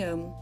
amo. 0.00 0.34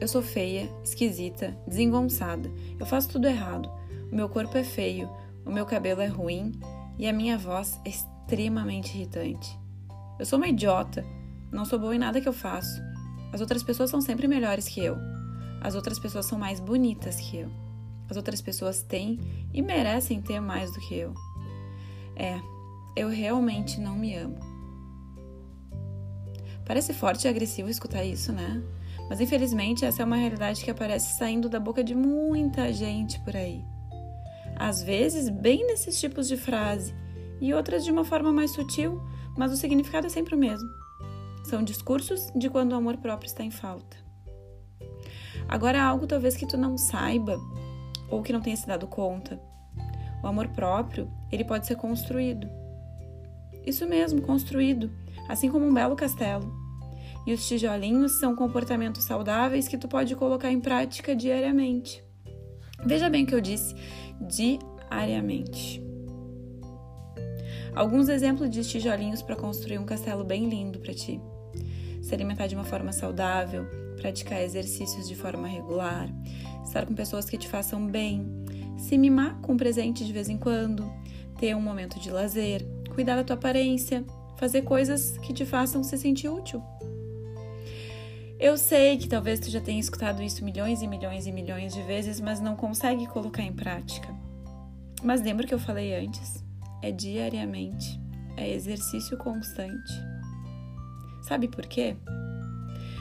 Eu 0.00 0.08
sou 0.08 0.22
feia, 0.22 0.70
esquisita, 0.82 1.56
desengonçada. 1.66 2.50
Eu 2.78 2.86
faço 2.86 3.10
tudo 3.10 3.26
errado. 3.26 3.70
O 4.10 4.14
meu 4.16 4.28
corpo 4.28 4.56
é 4.56 4.64
feio, 4.64 5.08
o 5.44 5.50
meu 5.50 5.66
cabelo 5.66 6.00
é 6.00 6.06
ruim 6.06 6.52
e 6.98 7.06
a 7.06 7.12
minha 7.12 7.36
voz 7.36 7.80
é 7.84 7.90
extremamente 7.90 8.96
irritante. 8.96 9.58
Eu 10.18 10.26
sou 10.26 10.38
uma 10.38 10.48
idiota, 10.48 11.04
não 11.50 11.64
sou 11.64 11.78
boa 11.78 11.94
em 11.94 11.98
nada 11.98 12.20
que 12.20 12.28
eu 12.28 12.32
faço. 12.32 12.80
As 13.32 13.40
outras 13.40 13.62
pessoas 13.62 13.90
são 13.90 14.00
sempre 14.00 14.26
melhores 14.26 14.68
que 14.68 14.80
eu. 14.80 14.96
As 15.60 15.74
outras 15.74 15.98
pessoas 15.98 16.26
são 16.26 16.38
mais 16.38 16.60
bonitas 16.60 17.16
que 17.16 17.38
eu. 17.38 17.50
As 18.08 18.16
outras 18.16 18.40
pessoas 18.40 18.82
têm 18.82 19.20
e 19.52 19.62
merecem 19.62 20.20
ter 20.20 20.40
mais 20.40 20.72
do 20.72 20.80
que 20.80 20.94
eu. 20.96 21.14
É, 22.16 22.40
eu 22.96 23.08
realmente 23.08 23.80
não 23.80 23.96
me 23.96 24.14
amo. 24.14 24.38
Parece 26.66 26.92
forte 26.92 27.24
e 27.24 27.28
agressivo 27.28 27.68
escutar 27.68 28.04
isso, 28.04 28.32
né? 28.32 28.62
Mas 29.10 29.20
infelizmente 29.20 29.84
essa 29.84 30.02
é 30.02 30.04
uma 30.04 30.14
realidade 30.14 30.64
que 30.64 30.70
aparece 30.70 31.18
saindo 31.18 31.48
da 31.48 31.58
boca 31.58 31.82
de 31.82 31.96
muita 31.96 32.72
gente 32.72 33.18
por 33.20 33.34
aí. 33.34 33.64
Às 34.56 34.84
vezes, 34.84 35.28
bem 35.28 35.66
nesses 35.66 35.98
tipos 35.98 36.28
de 36.28 36.36
frase, 36.36 36.94
e 37.40 37.52
outras 37.52 37.84
de 37.84 37.90
uma 37.90 38.04
forma 38.04 38.32
mais 38.32 38.52
sutil, 38.52 39.02
mas 39.36 39.50
o 39.50 39.56
significado 39.56 40.06
é 40.06 40.10
sempre 40.10 40.36
o 40.36 40.38
mesmo. 40.38 40.68
São 41.42 41.64
discursos 41.64 42.30
de 42.36 42.48
quando 42.48 42.70
o 42.70 42.76
amor 42.76 42.98
próprio 42.98 43.26
está 43.26 43.42
em 43.42 43.50
falta. 43.50 43.96
Agora, 45.48 45.82
algo 45.82 46.06
talvez 46.06 46.36
que 46.36 46.46
tu 46.46 46.56
não 46.56 46.78
saiba 46.78 47.36
ou 48.08 48.22
que 48.22 48.32
não 48.32 48.40
tenha 48.40 48.56
se 48.56 48.66
dado 48.66 48.86
conta. 48.86 49.40
O 50.22 50.26
amor 50.28 50.48
próprio, 50.48 51.10
ele 51.32 51.44
pode 51.44 51.66
ser 51.66 51.74
construído. 51.74 52.48
Isso 53.66 53.88
mesmo, 53.88 54.22
construído, 54.22 54.88
assim 55.28 55.50
como 55.50 55.66
um 55.66 55.74
belo 55.74 55.96
castelo. 55.96 56.59
E 57.26 57.32
os 57.32 57.46
tijolinhos 57.46 58.18
são 58.18 58.34
comportamentos 58.34 59.04
saudáveis 59.04 59.68
que 59.68 59.78
tu 59.78 59.88
pode 59.88 60.14
colocar 60.16 60.50
em 60.50 60.60
prática 60.60 61.14
diariamente. 61.14 62.02
Veja 62.84 63.10
bem 63.10 63.24
o 63.24 63.26
que 63.26 63.34
eu 63.34 63.40
disse, 63.40 63.74
diariamente. 64.20 65.82
Alguns 67.74 68.08
exemplos 68.08 68.50
de 68.50 68.64
tijolinhos 68.64 69.22
para 69.22 69.36
construir 69.36 69.78
um 69.78 69.84
castelo 69.84 70.24
bem 70.24 70.48
lindo 70.48 70.80
para 70.80 70.94
ti. 70.94 71.20
Se 72.02 72.14
alimentar 72.14 72.46
de 72.46 72.54
uma 72.54 72.64
forma 72.64 72.92
saudável, 72.92 73.66
praticar 73.96 74.42
exercícios 74.42 75.06
de 75.06 75.14
forma 75.14 75.46
regular, 75.46 76.08
estar 76.64 76.86
com 76.86 76.94
pessoas 76.94 77.28
que 77.28 77.38
te 77.38 77.46
façam 77.46 77.86
bem, 77.86 78.26
se 78.76 78.96
mimar 78.96 79.38
com 79.40 79.52
um 79.52 79.56
presente 79.56 80.04
de 80.04 80.12
vez 80.12 80.28
em 80.28 80.38
quando, 80.38 80.90
ter 81.38 81.54
um 81.54 81.60
momento 81.60 82.00
de 82.00 82.10
lazer, 82.10 82.66
cuidar 82.94 83.16
da 83.16 83.24
tua 83.24 83.36
aparência, 83.36 84.04
fazer 84.36 84.62
coisas 84.62 85.16
que 85.18 85.32
te 85.32 85.44
façam 85.44 85.82
se 85.82 85.96
sentir 85.96 86.28
útil. 86.28 86.62
Eu 88.40 88.56
sei 88.56 88.96
que 88.96 89.06
talvez 89.06 89.38
tu 89.38 89.50
já 89.50 89.60
tenha 89.60 89.78
escutado 89.78 90.22
isso 90.22 90.42
milhões 90.42 90.80
e 90.80 90.88
milhões 90.88 91.26
e 91.26 91.32
milhões 91.32 91.74
de 91.74 91.82
vezes, 91.82 92.18
mas 92.22 92.40
não 92.40 92.56
consegue 92.56 93.06
colocar 93.06 93.42
em 93.42 93.52
prática. 93.52 94.08
Mas 95.04 95.20
lembra 95.20 95.46
que 95.46 95.52
eu 95.52 95.58
falei 95.58 95.94
antes? 95.94 96.42
É 96.80 96.90
diariamente, 96.90 98.00
é 98.38 98.48
exercício 98.50 99.18
constante. 99.18 99.92
Sabe 101.20 101.48
por 101.48 101.66
quê? 101.66 101.98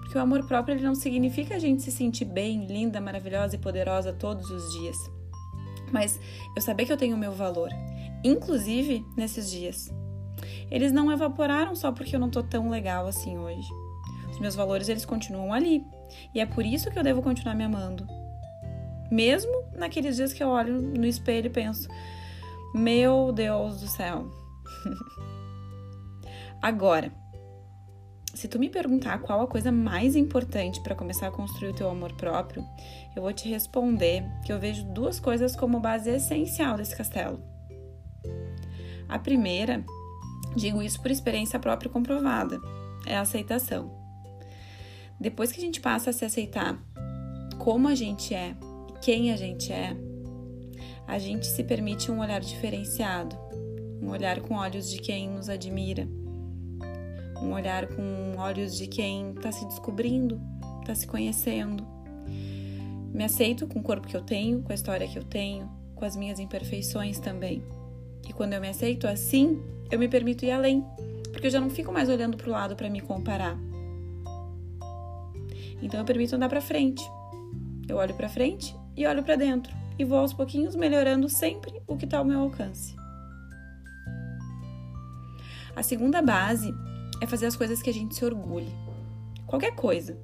Porque 0.00 0.18
o 0.18 0.20
amor 0.20 0.44
próprio 0.48 0.74
ele 0.74 0.84
não 0.84 0.96
significa 0.96 1.54
a 1.54 1.58
gente 1.60 1.82
se 1.82 1.92
sentir 1.92 2.24
bem, 2.24 2.66
linda, 2.66 3.00
maravilhosa 3.00 3.54
e 3.54 3.58
poderosa 3.58 4.12
todos 4.12 4.50
os 4.50 4.72
dias. 4.72 4.96
Mas 5.92 6.18
eu 6.56 6.60
saber 6.60 6.86
que 6.86 6.92
eu 6.92 6.96
tenho 6.96 7.14
o 7.14 7.18
meu 7.18 7.30
valor, 7.30 7.70
inclusive 8.24 9.06
nesses 9.16 9.48
dias. 9.48 9.94
Eles 10.68 10.90
não 10.90 11.12
evaporaram 11.12 11.76
só 11.76 11.92
porque 11.92 12.16
eu 12.16 12.20
não 12.20 12.30
tô 12.30 12.42
tão 12.42 12.68
legal 12.68 13.06
assim 13.06 13.38
hoje. 13.38 13.68
Meus 14.40 14.54
valores 14.54 14.88
eles 14.88 15.04
continuam 15.04 15.52
ali. 15.52 15.84
E 16.34 16.40
é 16.40 16.46
por 16.46 16.64
isso 16.64 16.90
que 16.90 16.98
eu 16.98 17.04
devo 17.04 17.22
continuar 17.22 17.54
me 17.54 17.64
amando. 17.64 18.06
Mesmo 19.10 19.52
naqueles 19.74 20.16
dias 20.16 20.32
que 20.32 20.42
eu 20.42 20.48
olho 20.48 20.80
no 20.80 21.04
espelho 21.04 21.46
e 21.46 21.50
penso: 21.50 21.88
"Meu 22.74 23.32
Deus 23.32 23.80
do 23.80 23.88
céu". 23.88 24.26
Agora, 26.62 27.12
se 28.34 28.48
tu 28.48 28.58
me 28.58 28.70
perguntar 28.70 29.18
qual 29.20 29.42
a 29.42 29.46
coisa 29.46 29.72
mais 29.72 30.16
importante 30.16 30.80
para 30.82 30.94
começar 30.94 31.26
a 31.26 31.32
construir 31.32 31.70
o 31.70 31.74
teu 31.74 31.90
amor 31.90 32.12
próprio, 32.14 32.64
eu 33.14 33.22
vou 33.22 33.32
te 33.32 33.48
responder 33.48 34.24
que 34.44 34.52
eu 34.52 34.58
vejo 34.58 34.84
duas 34.94 35.18
coisas 35.18 35.56
como 35.56 35.80
base 35.80 36.10
essencial 36.10 36.76
desse 36.76 36.96
castelo. 36.96 37.42
A 39.08 39.18
primeira, 39.18 39.84
digo 40.56 40.80
isso 40.80 41.02
por 41.02 41.10
experiência 41.10 41.58
própria 41.58 41.90
comprovada, 41.90 42.60
é 43.04 43.16
a 43.16 43.22
aceitação. 43.22 43.99
Depois 45.20 45.52
que 45.52 45.58
a 45.58 45.64
gente 45.64 45.80
passa 45.80 46.10
a 46.10 46.12
se 46.12 46.24
aceitar 46.24 46.82
como 47.58 47.88
a 47.88 47.94
gente 47.94 48.34
é 48.34 48.56
quem 49.02 49.30
a 49.30 49.36
gente 49.36 49.72
é, 49.72 49.96
a 51.06 51.18
gente 51.18 51.46
se 51.46 51.62
permite 51.62 52.10
um 52.10 52.20
olhar 52.20 52.40
diferenciado, 52.40 53.36
um 54.00 54.10
olhar 54.10 54.40
com 54.40 54.54
olhos 54.54 54.90
de 54.90 54.98
quem 54.98 55.28
nos 55.28 55.48
admira 55.48 56.08
um 57.42 57.52
olhar 57.52 57.86
com 57.86 58.34
olhos 58.38 58.76
de 58.76 58.86
quem 58.86 59.30
está 59.30 59.50
se 59.50 59.64
descobrindo, 59.66 60.40
está 60.80 60.94
se 60.94 61.06
conhecendo. 61.06 61.86
Me 63.12 63.24
aceito 63.24 63.66
com 63.66 63.80
o 63.80 63.82
corpo 63.82 64.06
que 64.06 64.16
eu 64.16 64.22
tenho, 64.22 64.62
com 64.62 64.72
a 64.72 64.74
história 64.74 65.08
que 65.08 65.18
eu 65.18 65.24
tenho, 65.24 65.68
com 65.94 66.04
as 66.04 66.14
minhas 66.14 66.38
imperfeições 66.38 67.18
também. 67.18 67.62
E 68.28 68.32
quando 68.32 68.52
eu 68.52 68.60
me 68.60 68.68
aceito 68.68 69.06
assim, 69.06 69.60
eu 69.90 69.98
me 69.98 70.08
permito 70.08 70.44
ir 70.44 70.50
além, 70.50 70.84
porque 71.32 71.46
eu 71.46 71.50
já 71.50 71.60
não 71.60 71.70
fico 71.70 71.92
mais 71.92 72.08
olhando 72.08 72.36
para 72.36 72.48
o 72.48 72.52
lado 72.52 72.76
para 72.76 72.90
me 72.90 73.00
comparar. 73.00 73.58
Então 75.82 76.00
eu 76.00 76.06
permito 76.06 76.36
andar 76.36 76.48
para 76.48 76.60
frente. 76.60 77.02
Eu 77.88 77.96
olho 77.96 78.14
para 78.14 78.28
frente 78.28 78.76
e 78.96 79.06
olho 79.06 79.22
para 79.22 79.36
dentro 79.36 79.74
e 79.98 80.04
vou 80.04 80.18
aos 80.18 80.32
pouquinhos 80.32 80.74
melhorando 80.74 81.28
sempre 81.28 81.82
o 81.86 81.96
que 81.96 82.04
está 82.04 82.18
ao 82.18 82.24
meu 82.24 82.40
alcance. 82.40 82.94
A 85.74 85.82
segunda 85.82 86.20
base 86.20 86.74
é 87.20 87.26
fazer 87.26 87.46
as 87.46 87.56
coisas 87.56 87.82
que 87.82 87.90
a 87.90 87.92
gente 87.92 88.14
se 88.14 88.24
orgulhe. 88.24 88.72
Qualquer 89.46 89.74
coisa. 89.74 90.18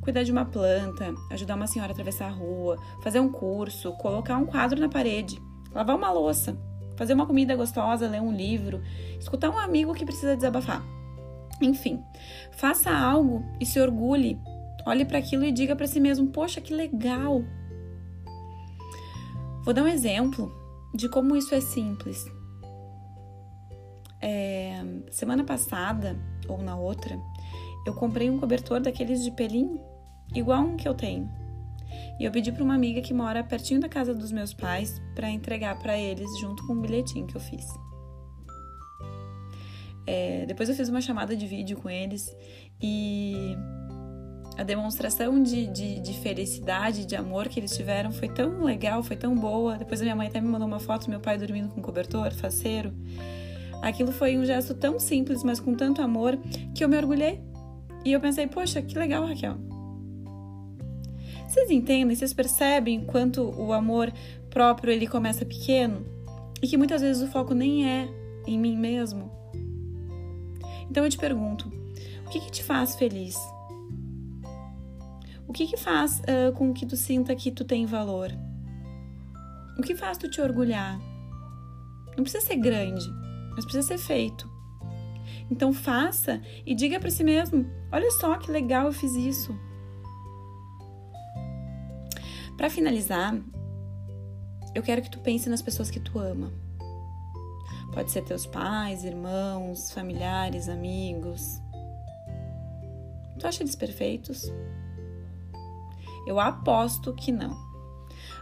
Cuidar 0.00 0.22
de 0.22 0.32
uma 0.32 0.44
planta, 0.44 1.14
ajudar 1.30 1.56
uma 1.56 1.66
senhora 1.66 1.90
a 1.90 1.92
atravessar 1.92 2.26
a 2.26 2.32
rua, 2.32 2.78
fazer 3.02 3.20
um 3.20 3.30
curso, 3.30 3.92
colocar 3.92 4.36
um 4.36 4.46
quadro 4.46 4.80
na 4.80 4.88
parede, 4.88 5.40
lavar 5.72 5.96
uma 5.96 6.10
louça, 6.10 6.56
fazer 6.96 7.14
uma 7.14 7.26
comida 7.26 7.56
gostosa, 7.56 8.08
ler 8.08 8.20
um 8.20 8.32
livro, 8.32 8.82
escutar 9.18 9.50
um 9.50 9.58
amigo 9.58 9.94
que 9.94 10.04
precisa 10.04 10.36
desabafar. 10.36 10.82
Enfim, 11.60 12.02
faça 12.52 12.90
algo 12.90 13.44
e 13.60 13.66
se 13.66 13.80
orgulhe. 13.80 14.38
Olhe 14.86 15.04
para 15.04 15.18
aquilo 15.18 15.44
e 15.44 15.52
diga 15.52 15.76
para 15.76 15.86
si 15.86 16.00
mesmo: 16.00 16.28
Poxa, 16.28 16.60
que 16.60 16.74
legal! 16.74 17.44
Vou 19.64 19.74
dar 19.74 19.82
um 19.82 19.88
exemplo 19.88 20.52
de 20.94 21.08
como 21.08 21.36
isso 21.36 21.54
é 21.54 21.60
simples. 21.60 22.24
É, 24.22 24.82
semana 25.10 25.44
passada, 25.44 26.18
ou 26.48 26.62
na 26.62 26.76
outra, 26.76 27.18
eu 27.86 27.94
comprei 27.94 28.28
um 28.30 28.38
cobertor 28.38 28.80
daqueles 28.80 29.22
de 29.22 29.30
pelinho, 29.30 29.80
igual 30.34 30.60
um 30.62 30.76
que 30.76 30.88
eu 30.88 30.94
tenho. 30.94 31.30
E 32.18 32.24
eu 32.24 32.30
pedi 32.30 32.52
para 32.52 32.62
uma 32.62 32.74
amiga 32.74 33.00
que 33.00 33.14
mora 33.14 33.42
pertinho 33.42 33.80
da 33.80 33.88
casa 33.88 34.14
dos 34.14 34.30
meus 34.30 34.52
pais 34.52 35.00
para 35.14 35.30
entregar 35.30 35.78
para 35.78 35.98
eles 35.98 36.28
junto 36.38 36.66
com 36.66 36.74
um 36.74 36.80
bilhetinho 36.80 37.26
que 37.26 37.36
eu 37.36 37.40
fiz. 37.40 37.66
É, 40.06 40.44
depois 40.46 40.68
eu 40.68 40.74
fiz 40.74 40.88
uma 40.88 41.00
chamada 41.00 41.36
de 41.36 41.46
vídeo 41.46 41.76
com 41.76 41.88
eles 41.88 42.34
e 42.82 43.56
a 44.60 44.62
demonstração 44.62 45.42
de, 45.42 45.66
de, 45.68 46.00
de, 46.00 46.12
felicidade, 46.20 47.06
de 47.06 47.16
amor 47.16 47.48
que 47.48 47.58
eles 47.58 47.74
tiveram 47.74 48.12
foi 48.12 48.28
tão 48.28 48.62
legal, 48.62 49.02
foi 49.02 49.16
tão 49.16 49.34
boa. 49.34 49.78
Depois 49.78 50.02
a 50.02 50.04
minha 50.04 50.14
mãe 50.14 50.28
até 50.28 50.38
me 50.38 50.48
mandou 50.48 50.68
uma 50.68 50.78
foto 50.78 51.06
do 51.06 51.10
meu 51.10 51.18
pai 51.18 51.38
dormindo 51.38 51.70
com 51.70 51.80
cobertor, 51.80 52.30
faceiro. 52.34 52.92
Aquilo 53.80 54.12
foi 54.12 54.36
um 54.36 54.44
gesto 54.44 54.74
tão 54.74 55.00
simples, 55.00 55.42
mas 55.42 55.58
com 55.58 55.74
tanto 55.74 56.02
amor, 56.02 56.38
que 56.74 56.84
eu 56.84 56.90
me 56.90 56.98
orgulhei. 56.98 57.40
E 58.04 58.12
eu 58.12 58.20
pensei, 58.20 58.46
poxa, 58.46 58.82
que 58.82 58.98
legal, 58.98 59.26
Raquel. 59.26 59.56
Vocês 61.48 61.70
entendem, 61.70 62.14
vocês 62.14 62.34
percebem 62.34 63.06
quanto 63.06 63.42
o 63.58 63.72
amor 63.72 64.12
próprio 64.50 64.92
ele 64.92 65.06
começa 65.06 65.42
pequeno 65.42 66.04
e 66.60 66.68
que 66.68 66.76
muitas 66.76 67.00
vezes 67.00 67.22
o 67.22 67.32
foco 67.32 67.54
nem 67.54 67.88
é 67.88 68.06
em 68.46 68.58
mim 68.58 68.76
mesmo? 68.76 69.30
Então 70.90 71.02
eu 71.02 71.08
te 71.08 71.16
pergunto, 71.16 71.66
o 72.26 72.28
que, 72.28 72.40
que 72.40 72.50
te 72.50 72.62
faz 72.62 72.94
feliz? 72.94 73.38
O 75.50 75.52
que, 75.52 75.66
que 75.66 75.76
faz 75.76 76.20
uh, 76.20 76.52
com 76.54 76.72
que 76.72 76.86
tu 76.86 76.96
sinta 76.96 77.34
que 77.34 77.50
tu 77.50 77.64
tem 77.64 77.84
valor? 77.84 78.30
O 79.76 79.82
que 79.82 79.96
faz 79.96 80.16
tu 80.16 80.30
te 80.30 80.40
orgulhar? 80.40 80.96
Não 82.16 82.22
precisa 82.22 82.46
ser 82.46 82.54
grande, 82.54 83.04
mas 83.56 83.64
precisa 83.64 83.84
ser 83.84 83.98
feito. 83.98 84.48
Então 85.50 85.72
faça 85.72 86.40
e 86.64 86.72
diga 86.72 87.00
para 87.00 87.10
si 87.10 87.24
mesmo: 87.24 87.68
olha 87.90 88.08
só 88.12 88.38
que 88.38 88.48
legal 88.48 88.86
eu 88.86 88.92
fiz 88.92 89.16
isso. 89.16 89.52
Para 92.56 92.70
finalizar, 92.70 93.36
eu 94.72 94.84
quero 94.84 95.02
que 95.02 95.10
tu 95.10 95.18
pense 95.18 95.50
nas 95.50 95.60
pessoas 95.60 95.90
que 95.90 95.98
tu 95.98 96.20
ama. 96.20 96.52
Pode 97.92 98.12
ser 98.12 98.22
teus 98.22 98.46
pais, 98.46 99.02
irmãos, 99.02 99.90
familiares, 99.90 100.68
amigos. 100.68 101.60
Tu 103.40 103.48
acha 103.48 103.64
eles 103.64 103.74
perfeitos? 103.74 104.48
Eu 106.26 106.38
aposto 106.38 107.12
que 107.12 107.32
não. 107.32 107.56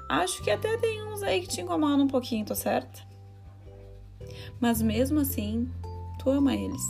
Acho 0.08 0.42
que 0.42 0.50
até 0.50 0.76
tem 0.78 1.02
uns 1.06 1.22
aí 1.22 1.40
que 1.40 1.48
te 1.48 1.60
incomodam 1.60 2.04
um 2.04 2.08
pouquinho, 2.08 2.44
tô 2.44 2.54
certa? 2.54 3.02
Mas 4.60 4.80
mesmo 4.80 5.20
assim, 5.20 5.70
tu 6.18 6.30
ama 6.30 6.54
eles. 6.54 6.82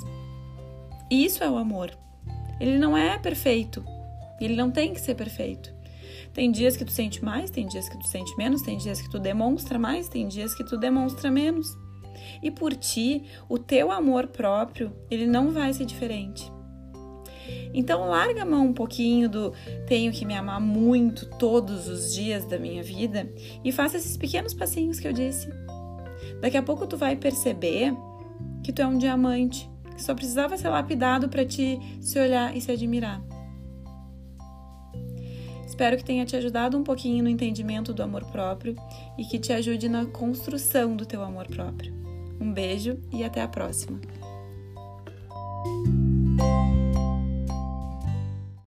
E 1.11 1.25
isso 1.25 1.43
é 1.43 1.50
o 1.50 1.56
amor. 1.56 1.90
Ele 2.61 2.79
não 2.79 2.96
é 2.96 3.19
perfeito. 3.19 3.85
Ele 4.40 4.55
não 4.55 4.70
tem 4.70 4.93
que 4.93 5.00
ser 5.00 5.14
perfeito. 5.14 5.73
Tem 6.32 6.50
dias 6.52 6.76
que 6.76 6.85
tu 6.85 6.93
sente 6.93 7.25
mais, 7.25 7.50
tem 7.50 7.67
dias 7.67 7.88
que 7.88 7.99
tu 7.99 8.06
sente 8.06 8.37
menos, 8.37 8.62
tem 8.62 8.79
dias 8.79 9.00
que 9.00 9.11
tu 9.11 9.19
demonstra 9.19 9.79
mais, 9.79 10.08
tem 10.08 10.29
dias 10.29 10.55
que 10.55 10.64
tu 10.64 10.76
demonstra 10.76 11.31
menos. 11.31 11.76
E 12.43 12.50
por 12.50 12.75
ti, 12.75 13.25
o 13.49 13.58
teu 13.58 13.91
amor 13.91 14.29
próprio, 14.29 14.93
ele 15.11 15.26
não 15.26 15.50
vai 15.50 15.73
ser 15.73 15.84
diferente. 15.84 16.52
Então 17.73 18.09
larga 18.09 18.43
a 18.43 18.47
mão 18.47 18.67
um 18.67 18.73
pouquinho 18.73 19.29
do 19.29 19.53
tenho 19.87 20.12
que 20.12 20.25
me 20.25 20.35
amar 20.35 20.61
muito 20.61 21.27
todos 21.39 21.89
os 21.89 22.15
dias 22.15 22.45
da 22.45 22.59
minha 22.59 22.83
vida 22.83 23.31
e 23.65 23.73
faça 23.73 23.97
esses 23.97 24.17
pequenos 24.17 24.55
passinhos 24.55 24.99
que 24.99 25.06
eu 25.06 25.12
disse. 25.12 25.49
Daqui 26.41 26.56
a 26.56 26.62
pouco 26.62 26.87
tu 26.87 26.97
vai 26.97 27.17
perceber 27.17 27.95
que 28.62 28.73
tu 28.73 28.83
é 28.83 28.87
um 28.87 28.99
diamante, 28.99 29.69
que 29.95 30.03
só 30.03 30.15
precisava 30.15 30.56
ser 30.56 30.69
lapidado 30.69 31.29
para 31.29 31.45
te 31.45 31.79
se 32.00 32.19
olhar 32.19 32.56
e 32.56 32.61
se 32.61 32.71
admirar. 32.71 33.23
Espero 35.67 35.97
que 35.97 36.05
tenha 36.05 36.25
te 36.25 36.35
ajudado 36.35 36.77
um 36.77 36.83
pouquinho 36.83 37.23
no 37.23 37.31
entendimento 37.31 37.93
do 37.93 38.03
amor 38.03 38.25
próprio 38.25 38.75
e 39.17 39.25
que 39.25 39.39
te 39.39 39.53
ajude 39.53 39.89
na 39.89 40.06
construção 40.06 40.97
do 40.97 41.06
teu 41.06 41.23
amor 41.23 41.47
próprio. 41.47 41.94
Um 42.41 42.53
beijo 42.53 42.99
e 43.12 43.23
até 43.23 43.43
a 43.43 43.49
próxima! 43.49 44.18